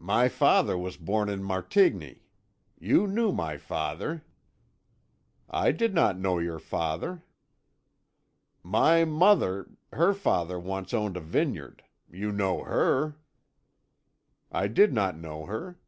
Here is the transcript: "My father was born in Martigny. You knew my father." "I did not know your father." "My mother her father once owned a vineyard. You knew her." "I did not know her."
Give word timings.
"My 0.00 0.30
father 0.30 0.78
was 0.78 0.96
born 0.96 1.28
in 1.28 1.42
Martigny. 1.42 2.22
You 2.78 3.06
knew 3.06 3.32
my 3.32 3.58
father." 3.58 4.24
"I 5.50 5.72
did 5.72 5.92
not 5.92 6.18
know 6.18 6.38
your 6.38 6.58
father." 6.58 7.22
"My 8.62 9.04
mother 9.04 9.68
her 9.92 10.14
father 10.14 10.58
once 10.58 10.94
owned 10.94 11.18
a 11.18 11.20
vineyard. 11.20 11.82
You 12.10 12.32
knew 12.32 12.60
her." 12.60 13.16
"I 14.50 14.68
did 14.68 14.94
not 14.94 15.18
know 15.18 15.44
her." 15.44 15.78